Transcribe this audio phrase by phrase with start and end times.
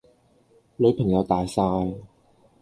[0.77, 1.95] 女朋友大曬